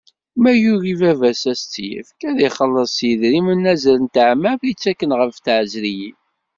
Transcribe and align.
Ma 0.41 0.51
yugi 0.61 0.93
baba-s 1.01 1.43
ad 1.51 1.57
s-tt-ifk, 1.61 2.19
ad 2.29 2.37
ixelleṣ 2.47 2.91
s 2.97 2.99
yidrimen 3.07 3.69
azal 3.73 3.97
n 4.03 4.07
teɛmamt 4.13 4.63
i 4.71 4.73
ttaken 4.73 5.11
ɣef 5.19 5.35
tɛezriyin. 5.37 6.17